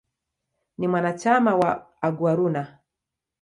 [0.77, 2.79] Ni mwanachama wa "Aguaruna".